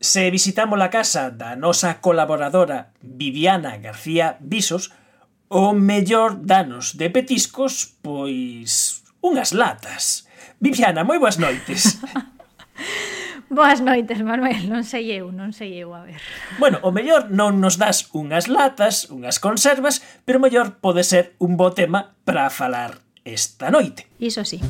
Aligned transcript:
Se 0.00 0.30
visitamos 0.30 0.78
a 0.80 0.90
casa 0.90 1.34
da 1.34 1.58
nosa 1.58 1.98
colaboradora 1.98 2.94
Viviana 3.02 3.82
García 3.82 4.38
Visos, 4.38 4.94
o 5.48 5.74
mellor 5.74 6.46
danos 6.46 6.94
de 6.94 7.10
petiscos, 7.10 7.98
pois 7.98 9.02
unhas 9.18 9.50
latas. 9.50 10.30
Viviana, 10.62 11.02
moi 11.02 11.18
boas 11.18 11.42
noites. 11.42 11.98
boas 13.50 13.82
noites, 13.82 14.22
Manuel, 14.22 14.70
non 14.70 14.86
sei 14.86 15.18
eu, 15.18 15.34
non 15.34 15.50
sei 15.50 15.82
eu, 15.82 15.90
a 15.90 16.06
ver. 16.06 16.22
Bueno, 16.62 16.78
o 16.86 16.94
mellor 16.94 17.34
non 17.34 17.58
nos 17.58 17.74
das 17.74 18.06
unhas 18.14 18.46
latas, 18.46 19.10
unhas 19.10 19.42
conservas, 19.42 19.98
pero 20.22 20.38
o 20.38 20.44
mellor 20.46 20.78
pode 20.78 21.02
ser 21.02 21.34
un 21.42 21.58
bo 21.58 21.74
tema 21.74 22.14
para 22.22 22.54
falar 22.54 23.02
esta 23.26 23.74
noite. 23.74 24.06
Iso 24.22 24.46
sí. 24.46 24.62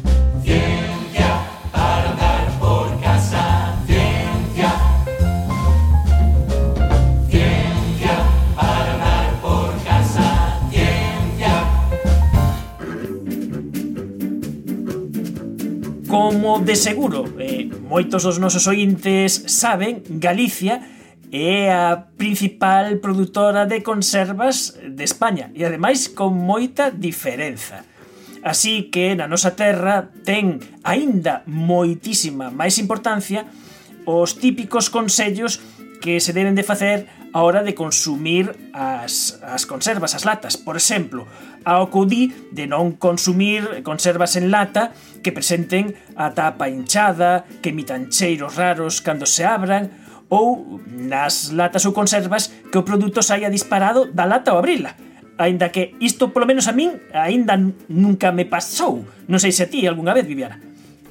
como 16.48 16.64
de 16.64 16.76
seguro 16.76 17.28
eh, 17.36 17.68
moitos 17.68 18.24
dos 18.24 18.40
nosos 18.40 18.64
ointes 18.72 19.44
saben, 19.52 20.00
Galicia 20.16 20.80
é 21.28 21.68
a 21.68 22.08
principal 22.16 23.04
produtora 23.04 23.68
de 23.68 23.84
conservas 23.84 24.72
de 24.80 25.04
España 25.04 25.52
e 25.52 25.60
ademais 25.68 26.08
con 26.08 26.32
moita 26.32 26.88
diferenza. 26.88 27.84
Así 28.40 28.88
que 28.88 29.12
na 29.12 29.28
nosa 29.28 29.60
terra 29.60 30.08
ten 30.24 30.56
aínda 30.88 31.44
moitísima 31.44 32.48
máis 32.48 32.80
importancia 32.80 33.44
os 34.08 34.40
típicos 34.40 34.88
consellos 34.88 35.60
que 36.00 36.20
se 36.20 36.32
deben 36.32 36.54
de 36.54 36.62
facer 36.62 37.06
a 37.32 37.42
hora 37.42 37.62
de 37.62 37.74
consumir 37.74 38.70
as, 38.72 39.38
as 39.42 39.66
conservas, 39.66 40.14
as 40.14 40.24
latas. 40.24 40.56
Por 40.56 40.76
exemplo, 40.76 41.26
a 41.64 41.82
acudí 41.82 42.32
de 42.50 42.66
non 42.66 42.96
consumir 42.96 43.84
conservas 43.84 44.38
en 44.38 44.48
lata 44.48 44.96
que 45.20 45.34
presenten 45.34 45.92
a 46.16 46.32
tapa 46.32 46.70
hinchada, 46.72 47.44
que 47.60 47.70
emitan 47.74 48.08
cheiros 48.08 48.56
raros 48.56 49.04
cando 49.04 49.26
se 49.28 49.44
abran, 49.44 49.92
ou 50.28 50.80
nas 50.86 51.52
latas 51.52 51.84
ou 51.88 51.92
conservas 51.92 52.52
que 52.68 52.78
o 52.78 52.86
produto 52.86 53.24
saia 53.24 53.52
disparado 53.52 54.08
da 54.12 54.28
lata 54.28 54.52
ao 54.52 54.60
abrila. 54.60 54.96
Ainda 55.38 55.70
que 55.70 55.94
isto, 56.02 56.34
polo 56.34 56.50
menos 56.50 56.66
a 56.66 56.74
min, 56.74 56.98
aínda 57.14 57.54
nunca 57.86 58.34
me 58.34 58.44
pasou. 58.44 59.06
Non 59.30 59.38
sei 59.38 59.54
se 59.54 59.64
a 59.64 59.70
ti 59.70 59.86
algunha 59.86 60.12
vez, 60.12 60.26
Viviana. 60.26 60.58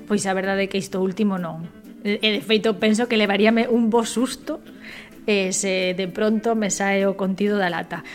Pois 0.03 0.27
a 0.27 0.35
verdade 0.35 0.67
é 0.67 0.69
que 0.69 0.79
isto 0.79 0.99
último 0.99 1.39
non. 1.39 1.63
E 2.03 2.19
de 2.19 2.41
feito 2.43 2.75
penso 2.77 3.07
que 3.07 3.19
levaríame 3.19 3.67
un 3.67 3.89
bo 3.89 4.03
susto 4.03 4.59
e 5.27 5.51
se 5.51 5.93
de 5.93 6.07
pronto 6.07 6.55
me 6.55 6.71
sae 6.71 7.03
o 7.03 7.19
contido 7.19 7.59
da 7.59 7.67
lata. 7.67 8.07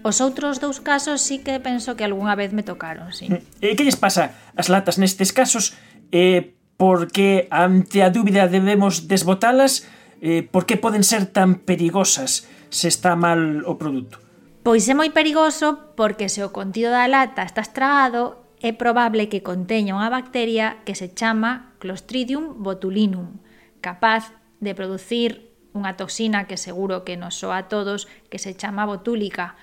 Os 0.00 0.22
outros 0.24 0.62
dous 0.62 0.80
casos 0.80 1.20
sí 1.20 1.44
que 1.44 1.60
penso 1.60 1.98
que 1.98 2.06
algunha 2.06 2.38
vez 2.38 2.56
me 2.56 2.64
tocaron, 2.64 3.12
sí. 3.12 3.28
Mm, 3.28 3.42
e 3.60 3.76
que 3.76 3.84
lles 3.84 4.00
pasa 4.00 4.32
as 4.56 4.72
latas 4.72 4.96
nestes 4.96 5.34
casos? 5.34 5.76
Eh, 6.14 6.56
porque 6.80 7.50
ante 7.52 8.00
a 8.00 8.08
dúbida 8.08 8.48
debemos 8.48 9.10
desbotalas? 9.10 9.84
Eh, 10.22 10.46
por 10.46 10.64
que 10.64 10.80
poden 10.80 11.04
ser 11.04 11.28
tan 11.28 11.60
perigosas 11.60 12.48
se 12.72 12.88
está 12.88 13.12
mal 13.18 13.66
o 13.68 13.76
produto? 13.76 14.22
Pois 14.64 14.88
é 14.88 14.94
moi 14.94 15.10
perigoso 15.12 15.92
porque 15.98 16.32
se 16.32 16.40
o 16.40 16.54
contido 16.54 16.94
da 16.94 17.04
lata 17.10 17.44
está 17.44 17.60
estragado 17.60 18.40
é 18.62 18.72
probable 18.72 19.28
que 19.28 19.44
conteña 19.44 19.96
unha 19.96 20.12
bacteria 20.12 20.80
que 20.86 20.94
se 20.94 21.12
chama 21.12 21.76
Clostridium 21.80 22.60
botulinum, 22.60 23.40
capaz 23.80 24.32
de 24.60 24.72
producir 24.76 25.49
unha 25.74 25.94
toxina 25.94 26.50
que 26.50 26.58
seguro 26.58 27.06
que 27.06 27.14
nos 27.14 27.38
soa 27.38 27.64
a 27.64 27.66
todos, 27.70 28.10
que 28.28 28.42
se 28.42 28.54
chama 28.58 28.88
botúlica. 28.88 29.54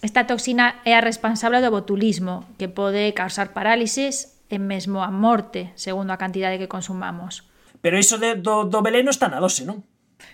Esta 0.00 0.30
toxina 0.30 0.78
é 0.86 0.94
a 0.94 1.02
responsable 1.02 1.58
do 1.58 1.74
botulismo, 1.74 2.46
que 2.54 2.70
pode 2.70 3.10
causar 3.18 3.50
parálises 3.50 4.38
e 4.46 4.56
mesmo 4.62 5.02
a 5.02 5.10
morte, 5.10 5.74
segundo 5.74 6.14
a 6.14 6.20
cantidade 6.20 6.58
que 6.62 6.70
consumamos. 6.70 7.44
Pero 7.82 7.98
iso 7.98 8.18
de, 8.18 8.38
do, 8.38 8.64
do 8.64 8.82
veleno 8.82 9.10
está 9.10 9.26
na 9.26 9.42
dose, 9.42 9.66
non? 9.66 9.82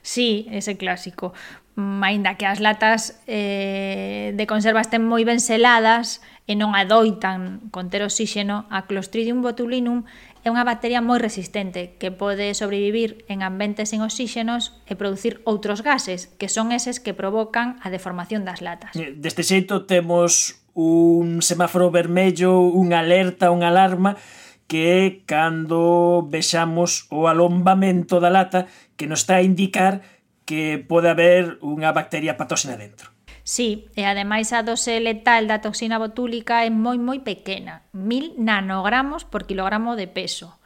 Sí, 0.01 0.49
ese 0.53 0.77
clásico. 0.77 1.33
Ainda 1.77 2.37
que 2.37 2.47
as 2.47 2.61
latas 2.61 3.21
eh, 3.27 4.33
de 4.37 4.45
conserva 4.47 4.85
estén 4.85 5.03
moi 5.05 5.25
ben 5.25 5.41
seladas 5.41 6.21
e 6.45 6.55
non 6.55 6.77
adoitan 6.77 7.73
conter 7.73 8.05
oxígeno, 8.05 8.69
a 8.69 8.85
Clostridium 8.85 9.41
botulinum 9.41 10.05
é 10.45 10.53
unha 10.53 10.69
bacteria 10.69 11.01
moi 11.01 11.17
resistente 11.17 11.97
que 11.97 12.13
pode 12.13 12.53
sobrevivir 12.53 13.25
en 13.33 13.41
ambientes 13.41 13.97
sen 13.97 14.05
oxígenos 14.05 14.77
e 14.85 14.93
producir 14.93 15.41
outros 15.49 15.81
gases, 15.81 16.29
que 16.37 16.53
son 16.53 16.69
eses 16.69 17.01
que 17.01 17.17
provocan 17.17 17.81
a 17.81 17.89
deformación 17.89 18.45
das 18.45 18.61
latas. 18.61 18.93
Eh, 18.93 19.17
deste 19.17 19.41
xeito 19.41 19.89
temos 19.89 20.61
un 20.77 21.41
semáforo 21.41 21.89
vermello, 21.89 22.61
unha 22.61 23.01
alerta, 23.01 23.49
unha 23.49 23.73
alarma, 23.73 24.21
que 24.69 24.81
é 25.01 25.05
cando 25.25 26.29
vexamos 26.29 27.09
o 27.09 27.25
alombamento 27.25 28.21
da 28.21 28.29
lata 28.29 28.69
que 29.01 29.09
nos 29.09 29.25
está 29.25 29.41
a 29.41 29.47
indicar 29.47 30.05
que 30.45 30.77
pode 30.77 31.09
haber 31.09 31.57
unha 31.65 31.89
bacteria 31.97 32.37
patóxena 32.37 32.77
dentro. 32.77 33.14
Sí, 33.45 33.93
e 33.93 34.09
ademais 34.09 34.57
a 34.57 34.65
dose 34.65 34.97
letal 35.05 35.45
da 35.45 35.61
toxina 35.61 36.01
botúlica 36.01 36.65
é 36.65 36.73
moi 36.73 36.97
moi 36.97 37.21
pequena, 37.21 37.85
1000 37.93 38.41
nanogramos 38.41 39.29
por 39.29 39.45
kilogramo 39.45 40.01
de 40.01 40.09
peso. 40.09 40.57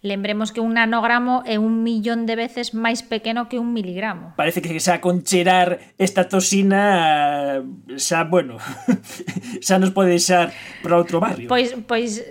Lembremos 0.00 0.50
que 0.50 0.64
un 0.64 0.80
nanogramo 0.80 1.44
é 1.44 1.60
un 1.60 1.84
millón 1.84 2.24
de 2.24 2.34
veces 2.34 2.72
máis 2.72 3.04
pequeno 3.04 3.52
que 3.52 3.60
un 3.60 3.76
miligramo. 3.76 4.32
Parece 4.40 4.64
que 4.64 4.72
xa 4.80 5.04
con 5.04 5.28
cherar 5.28 5.94
esta 6.00 6.26
toxina 6.32 7.60
xa, 8.00 8.24
bueno, 8.24 8.56
xa 9.60 9.76
nos 9.76 9.92
pode 9.92 10.16
deixar 10.16 10.56
para 10.80 10.96
outro 10.96 11.20
barrio. 11.20 11.52
Pois, 11.52 11.76
pois, 11.84 12.24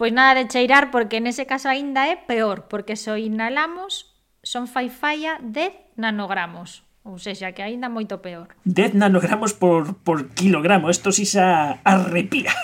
pois 0.00 0.12
nada 0.16 0.32
de 0.32 0.48
cheirar 0.48 0.88
porque 0.88 1.20
nese 1.20 1.44
caso 1.44 1.68
aínda 1.68 2.08
é 2.08 2.16
peor, 2.16 2.72
porque 2.72 2.96
se 2.96 3.12
o 3.12 3.20
inhalamos 3.20 4.16
son 4.40 4.64
fai 4.64 4.88
falla 4.88 5.36
10 5.44 6.00
nanogramos. 6.00 6.88
Ou 7.02 7.18
seja, 7.18 7.50
que 7.50 7.66
aínda 7.66 7.90
moito 7.90 8.22
peor. 8.22 8.54
10 8.62 8.94
nanogramos 8.94 9.58
por, 9.58 9.98
por 10.06 10.30
kilogramo, 10.38 10.86
isto 10.86 11.10
si 11.10 11.26
xa 11.26 11.82
arrepía. 11.82 12.54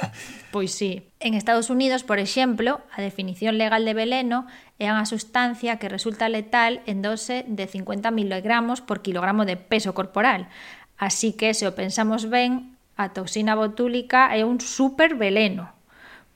Pois 0.50 0.72
sí. 0.72 1.04
En 1.20 1.34
Estados 1.34 1.68
Unidos, 1.68 2.04
por 2.04 2.18
exemplo, 2.18 2.80
a 2.94 3.02
definición 3.02 3.58
legal 3.58 3.84
de 3.84 3.92
veleno 3.92 4.48
é 4.80 4.88
unha 4.88 5.04
sustancia 5.04 5.76
que 5.76 5.92
resulta 5.92 6.30
letal 6.30 6.80
en 6.88 7.04
dose 7.04 7.44
de 7.44 7.68
50 7.68 8.08
miligramos 8.14 8.80
por 8.80 9.04
kilogramo 9.04 9.44
de 9.44 9.60
peso 9.60 9.92
corporal. 9.92 10.48
Así 10.96 11.36
que, 11.36 11.52
se 11.52 11.68
o 11.68 11.76
pensamos 11.76 12.30
ben, 12.32 12.78
a 12.96 13.12
toxina 13.12 13.58
botúlica 13.58 14.32
é 14.32 14.46
un 14.46 14.62
super 14.62 15.20
veleno. 15.20 15.74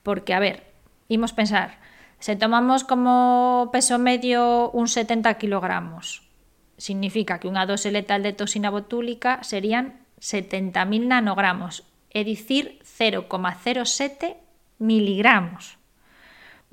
Porque, 0.05 0.35
a 0.35 0.43
ver, 0.43 0.67
imos 1.09 1.33
pensar, 1.33 1.81
se 2.19 2.35
tomamos 2.35 2.83
como 2.83 3.71
peso 3.73 3.97
medio 3.97 4.69
un 4.71 4.87
70 4.87 5.39
kilogramos, 5.39 6.23
Significa 6.77 7.39
que 7.39 7.49
unha 7.49 7.65
dose 7.69 7.93
letal 7.93 8.25
de 8.25 8.33
toxina 8.33 8.73
botúlica 8.73 9.41
serían 9.45 10.03
70.000 10.23 11.07
nanogramos, 11.07 11.83
é 12.13 12.23
dicir 12.23 12.79
0,07 12.85 14.37
miligramos. 14.79 15.77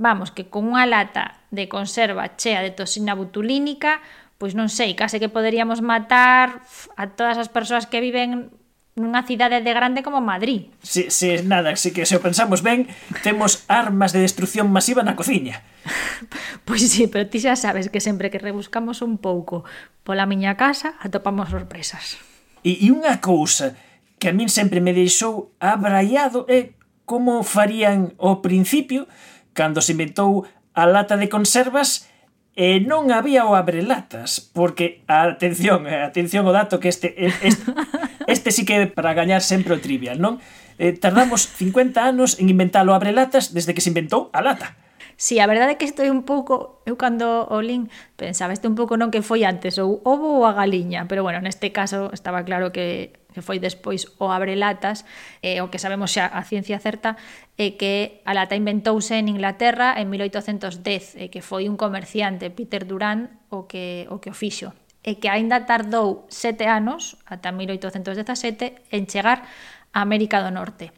Vamos, 0.00 0.32
que 0.32 0.48
con 0.48 0.72
unha 0.72 0.88
lata 0.88 1.44
de 1.52 1.68
conserva 1.68 2.40
chea 2.40 2.64
de 2.64 2.72
toxina 2.72 3.12
botulínica, 3.12 4.00
pois 4.40 4.56
non 4.56 4.72
sei, 4.72 4.96
case 4.96 5.20
que 5.20 5.28
poderíamos 5.28 5.84
matar 5.84 6.64
a 6.96 7.04
todas 7.12 7.36
as 7.36 7.52
persoas 7.52 7.84
que 7.84 8.00
viven 8.00 8.48
nunha 8.96 9.22
cidade 9.28 9.60
de 9.60 9.72
grande 9.72 10.00
como 10.00 10.24
Madrid. 10.24 10.72
Si, 10.80 11.12
si, 11.12 11.44
nada, 11.44 11.76
si 11.76 11.92
que 11.92 12.08
se 12.08 12.16
o 12.16 12.24
pensamos 12.24 12.64
ben, 12.64 12.88
temos 13.20 13.64
armas 13.68 14.16
de 14.16 14.24
destrucción 14.24 14.72
masiva 14.72 15.04
na 15.04 15.16
cociña. 15.16 15.60
Pois 16.70 16.86
sí, 16.86 17.10
pero 17.10 17.26
ti 17.26 17.42
xa 17.42 17.58
sabes 17.58 17.90
que 17.90 17.98
sempre 17.98 18.30
que 18.30 18.38
rebuscamos 18.38 19.02
un 19.02 19.18
pouco 19.18 19.66
pola 20.06 20.22
miña 20.22 20.54
casa 20.54 20.94
atopamos 21.02 21.50
sorpresas. 21.50 22.14
E, 22.62 22.78
e 22.86 22.94
unha 22.94 23.18
cousa 23.18 23.74
que 24.22 24.30
a 24.30 24.36
min 24.38 24.46
sempre 24.46 24.78
me 24.78 24.94
deixou 24.94 25.50
abraiado 25.58 26.46
é 26.46 26.78
como 27.10 27.42
farían 27.42 28.14
ao 28.22 28.38
principio 28.38 29.10
cando 29.50 29.82
se 29.82 29.98
inventou 29.98 30.46
a 30.70 30.86
lata 30.86 31.18
de 31.18 31.26
conservas 31.26 32.06
e 32.54 32.78
non 32.78 33.10
había 33.10 33.50
o 33.50 33.58
abrelatas, 33.58 34.38
porque, 34.38 35.02
atención, 35.10 35.90
eh, 35.90 36.06
atención 36.06 36.46
o 36.46 36.54
dato 36.54 36.78
que 36.78 36.86
este, 36.86 37.18
este, 37.18 37.50
este 38.30 38.54
sí 38.54 38.62
que 38.62 38.78
é 38.78 38.86
para 38.86 39.10
gañar 39.10 39.42
sempre 39.42 39.74
o 39.74 39.82
trivial, 39.82 40.22
non? 40.22 40.38
Eh, 40.78 40.94
tardamos 40.94 41.50
50 41.50 41.98
anos 41.98 42.38
en 42.38 42.46
inventar 42.46 42.86
o 42.86 42.94
abrelatas 42.94 43.50
desde 43.50 43.74
que 43.74 43.82
se 43.82 43.90
inventou 43.90 44.30
a 44.30 44.38
lata. 44.38 44.78
Si 45.20 45.34
sí, 45.34 45.40
a 45.40 45.46
verdade 45.46 45.76
é 45.76 45.76
que 45.76 45.84
estou 45.84 46.08
un 46.08 46.24
pouco, 46.24 46.80
eu 46.88 46.96
cando 46.96 47.44
o 47.52 47.60
lin 47.60 47.92
pensaba 48.16 48.56
este 48.56 48.72
un 48.72 48.72
pouco 48.72 48.96
non 48.96 49.12
que 49.12 49.20
foi 49.20 49.44
antes 49.44 49.76
ou 49.76 50.00
ovo 50.00 50.40
ou 50.40 50.48
a 50.48 50.56
galiña, 50.56 51.04
pero 51.12 51.20
bueno, 51.20 51.44
neste 51.44 51.76
caso 51.76 52.08
estaba 52.16 52.40
claro 52.40 52.72
que 52.72 53.12
que 53.36 53.44
foi 53.44 53.60
despois 53.60 54.16
o 54.16 54.32
abrelatas, 54.32 55.04
eh, 55.44 55.60
o 55.60 55.68
que 55.68 55.76
sabemos 55.76 56.16
xa 56.16 56.24
a 56.24 56.40
ciencia 56.40 56.80
certa, 56.80 57.20
é 57.60 57.68
eh, 57.68 57.70
que 57.76 58.24
a 58.24 58.32
lata 58.32 58.56
inventouse 58.56 59.20
en 59.20 59.28
Inglaterra 59.28 59.92
en 60.00 60.08
1810, 60.08 61.20
e 61.20 61.28
eh, 61.28 61.28
que 61.28 61.44
foi 61.44 61.68
un 61.68 61.76
comerciante, 61.76 62.48
Peter 62.48 62.88
Durán, 62.88 63.44
o 63.52 63.68
que 63.68 64.08
o 64.08 64.24
que 64.24 64.32
o 64.32 64.34
fixo 64.34 64.72
e 65.04 65.20
que 65.20 65.28
aínda 65.28 65.68
tardou 65.68 66.24
sete 66.32 66.64
anos, 66.64 67.20
ata 67.28 67.52
1817, 67.52 68.88
en 68.88 69.04
chegar 69.04 69.44
a 69.92 70.00
América 70.00 70.40
do 70.40 70.48
Norte. 70.48 70.96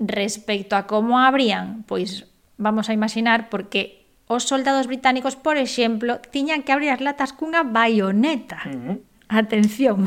Respecto 0.00 0.80
a 0.80 0.88
como 0.88 1.20
abrían, 1.20 1.84
pois 1.84 2.29
vamos 2.60 2.92
a 2.92 2.92
imaginar, 2.92 3.48
porque 3.48 4.04
os 4.28 4.44
soldados 4.44 4.86
británicos, 4.86 5.34
por 5.34 5.56
exemplo, 5.56 6.20
tiñan 6.30 6.62
que 6.62 6.70
abrir 6.70 6.92
as 6.92 7.00
latas 7.00 7.32
cunha 7.32 7.64
baioneta. 7.64 8.62
Uh 8.68 8.70
-huh. 8.70 8.96
Atención. 9.26 10.06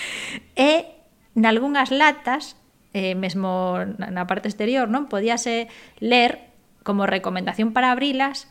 e 0.56 1.04
nalgúnas 1.34 1.90
latas, 1.90 2.56
eh, 2.94 3.18
mesmo 3.18 3.76
na 3.98 4.24
parte 4.30 4.48
exterior, 4.48 4.86
non 4.88 5.10
podíase 5.10 5.68
ler 6.00 6.54
como 6.86 7.04
recomendación 7.04 7.76
para 7.76 7.92
abrilas 7.92 8.48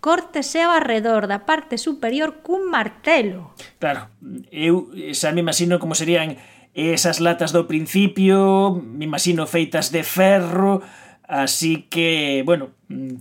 córtese 0.00 0.62
ao 0.62 0.70
arredor 0.70 1.26
da 1.26 1.42
parte 1.48 1.82
superior 1.82 2.38
cun 2.46 2.70
martelo. 2.70 3.50
Claro, 3.82 4.12
eu 4.54 4.94
xa 5.12 5.34
me 5.34 5.42
imagino 5.42 5.82
como 5.82 5.98
serían 5.98 6.38
esas 6.76 7.18
latas 7.18 7.50
do 7.56 7.64
principio, 7.66 8.76
me 8.76 9.08
imagino 9.08 9.48
feitas 9.48 9.90
de 9.90 10.04
ferro, 10.04 10.84
Así 11.28 11.86
que, 11.90 12.42
bueno, 12.46 12.70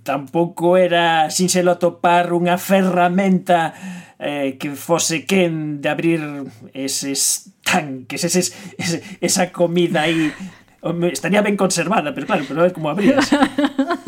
tampouco 0.04 0.78
era 0.78 1.34
sinxelo 1.34 1.74
atopar 1.74 2.30
unha 2.38 2.62
ferramenta 2.62 3.74
eh, 4.22 4.62
que 4.62 4.78
fose 4.78 5.26
quen 5.26 5.82
de 5.82 5.90
abrir 5.90 6.22
eses 6.78 7.50
tanques, 7.66 8.22
eses, 8.22 8.54
ese, 8.78 9.02
esa 9.26 9.50
comida 9.50 10.06
aí. 10.06 10.30
Estaría 11.10 11.42
ben 11.42 11.58
conservada, 11.58 12.14
pero 12.14 12.30
claro, 12.30 12.46
pero 12.46 12.62
a 12.62 12.70
ver 12.70 12.74
como 12.78 12.94
abrías. 12.94 13.26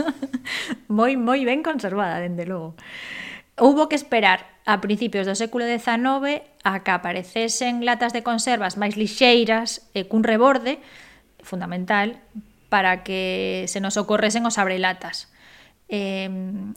moi, 0.88 1.18
moi 1.18 1.42
ben 1.42 1.66
conservada, 1.66 2.22
dende 2.22 2.46
logo. 2.46 2.78
Houbo 3.58 3.90
que 3.90 3.98
esperar 3.98 4.46
a 4.70 4.78
principios 4.78 5.26
do 5.26 5.34
século 5.34 5.66
XIX 5.66 6.46
a 6.62 6.86
que 6.86 6.94
aparecesen 6.94 7.82
latas 7.82 8.14
de 8.14 8.22
conservas 8.22 8.78
máis 8.78 8.94
lixeiras 8.94 9.90
e 9.98 10.06
cun 10.06 10.22
reborde 10.22 10.78
fundamental 11.42 12.22
para 12.70 13.04
que 13.04 13.66
se 13.68 13.80
nos 13.80 13.98
ocorresen 13.98 14.46
os 14.46 14.58
abrelatas. 14.58 15.32
Eh, 15.90 16.28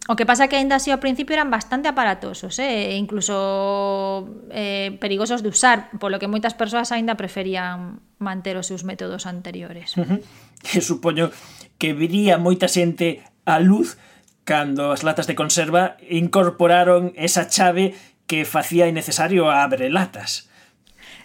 o 0.06 0.14
que 0.14 0.22
pasa 0.22 0.46
que 0.46 0.54
ainda 0.54 0.78
así 0.78 0.94
ao 0.94 1.02
principio 1.02 1.34
eran 1.34 1.50
bastante 1.50 1.90
aparatosos 1.90 2.62
eh? 2.62 2.94
e 2.94 2.96
incluso 2.96 4.46
eh, 4.54 4.94
perigosos 5.02 5.42
de 5.42 5.50
usar, 5.50 5.90
polo 5.98 6.22
que 6.22 6.30
moitas 6.30 6.54
persoas 6.54 6.94
aínda 6.94 7.18
preferían 7.18 7.98
manter 8.22 8.54
os 8.54 8.70
seus 8.70 8.86
métodos 8.86 9.26
anteriores. 9.26 9.98
Uh 9.98 10.06
-huh. 10.62 10.78
Supoño 10.78 11.34
que 11.74 11.90
viría 11.90 12.38
moita 12.38 12.70
xente 12.70 13.26
a 13.42 13.58
luz 13.58 13.98
cando 14.46 14.94
as 14.94 15.02
latas 15.02 15.26
de 15.26 15.34
conserva 15.34 15.98
incorporaron 16.06 17.10
esa 17.18 17.50
chave 17.50 17.98
que 18.30 18.46
facía 18.46 18.86
innecesario 18.86 19.50
a 19.50 19.66
abre 19.66 19.90
latas. 19.90 20.46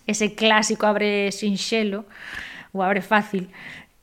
Ese 0.09 0.33
clásico 0.33 0.89
abre 0.89 1.29
sinxelo 1.29 2.09
ou 2.73 2.81
abre 2.81 3.05
fácil 3.05 3.53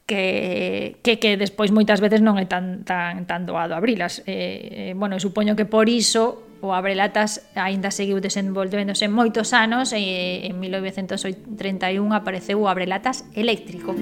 que, 0.07 0.97
que, 1.03 1.19
que 1.19 1.37
despois 1.37 1.71
moitas 1.71 2.03
veces 2.03 2.21
non 2.21 2.37
é 2.39 2.47
tan, 2.47 2.83
tan, 2.83 3.25
tan 3.25 3.47
doado 3.47 3.75
abrilas. 3.79 4.21
Eh, 4.27 4.91
eh, 4.91 4.93
bueno, 4.99 5.17
supoño 5.23 5.55
que 5.55 5.65
por 5.65 5.89
iso 5.89 6.53
o 6.63 6.71
abrelatas 6.75 7.43
aínda 7.59 7.91
seguiu 7.91 8.23
desenvolvéndose 8.23 9.11
en 9.11 9.13
moitos 9.15 9.51
anos 9.51 9.91
e 9.91 10.47
en 10.47 10.63
1931 10.63 11.43
apareceu 12.15 12.63
o 12.63 12.71
abrelatas 12.71 13.27
eléctrico. 13.35 13.95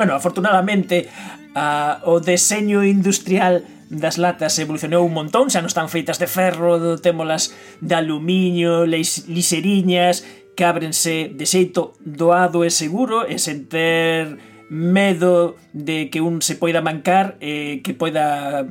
Bueno, 0.00 0.16
afortunadamente, 0.16 1.12
uh, 1.52 2.08
o 2.08 2.24
deseño 2.24 2.80
industrial 2.80 3.79
das 3.90 4.22
latas 4.22 4.54
evolucionou 4.62 5.02
un 5.02 5.12
montón, 5.12 5.50
xa 5.50 5.58
non 5.58 5.68
están 5.68 5.90
feitas 5.90 6.22
de 6.22 6.30
ferro, 6.30 6.78
témolas 7.02 7.50
de 7.82 7.98
aluminio, 7.98 8.86
liseriñas, 8.86 10.22
que 10.54 10.62
ábrense 10.62 11.34
de 11.34 11.44
xeito 11.44 11.98
doado 11.98 12.62
e 12.62 12.70
seguro 12.70 13.26
e 13.26 13.42
sen 13.42 13.66
ter 13.66 14.38
medo 14.70 15.58
de 15.74 16.06
que 16.06 16.22
un 16.22 16.38
se 16.38 16.54
poida 16.54 16.78
mancar 16.78 17.34
e 17.42 17.82
que 17.82 17.90
poida 17.90 18.62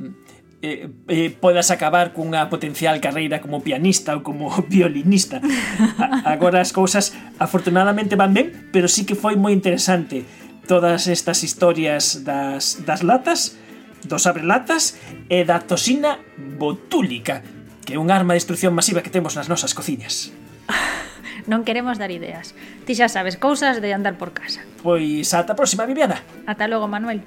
eh, 0.64 0.88
eh, 1.08 1.28
podas 1.28 1.68
acabar 1.68 2.16
cunha 2.16 2.48
potencial 2.48 2.96
carreira 3.04 3.44
como 3.44 3.60
pianista 3.60 4.16
ou 4.16 4.24
como 4.24 4.48
violinista. 4.72 5.44
A, 6.00 6.32
agora 6.32 6.64
as 6.64 6.72
cousas 6.72 7.12
afortunadamente 7.36 8.16
van 8.16 8.32
ben, 8.32 8.72
pero 8.72 8.88
sí 8.88 9.04
que 9.04 9.12
foi 9.12 9.36
moi 9.36 9.52
interesante 9.52 10.24
todas 10.64 11.12
estas 11.12 11.44
historias 11.44 12.24
das, 12.24 12.80
das 12.88 13.04
latas 13.04 13.60
dos 14.04 14.26
abrelatas 14.26 14.96
e 15.28 15.44
da 15.44 15.60
toxina 15.60 16.20
botúlica, 16.36 17.42
que 17.84 17.94
é 17.94 17.98
un 17.98 18.12
arma 18.12 18.36
de 18.36 18.42
destrucción 18.42 18.72
masiva 18.72 19.02
que 19.04 19.12
temos 19.12 19.36
nas 19.36 19.48
nosas 19.48 19.72
cociñas. 19.76 20.32
Ah, 20.68 21.04
non 21.48 21.64
queremos 21.64 21.98
dar 21.98 22.12
ideas. 22.12 22.52
Ti 22.84 22.92
xa 22.96 23.08
sabes 23.08 23.36
cousas 23.36 23.80
de 23.82 23.90
andar 23.92 24.16
por 24.20 24.30
casa. 24.36 24.62
Pois 24.80 25.32
ata 25.36 25.52
a 25.52 25.58
próxima, 25.58 25.84
Viviana. 25.88 26.22
Ata 26.46 26.68
logo, 26.68 26.88
Manuel. 26.88 27.20